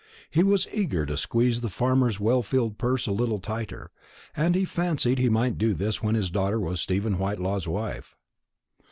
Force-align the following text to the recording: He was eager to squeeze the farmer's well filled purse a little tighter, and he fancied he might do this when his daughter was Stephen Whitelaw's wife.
He 0.31 0.41
was 0.41 0.67
eager 0.73 1.05
to 1.05 1.15
squeeze 1.15 1.61
the 1.61 1.69
farmer's 1.69 2.19
well 2.19 2.41
filled 2.41 2.79
purse 2.79 3.05
a 3.05 3.11
little 3.11 3.37
tighter, 3.37 3.91
and 4.35 4.55
he 4.55 4.65
fancied 4.65 5.19
he 5.19 5.29
might 5.29 5.59
do 5.59 5.75
this 5.75 6.01
when 6.01 6.15
his 6.15 6.31
daughter 6.31 6.59
was 6.59 6.81
Stephen 6.81 7.19
Whitelaw's 7.19 7.67
wife. 7.67 8.17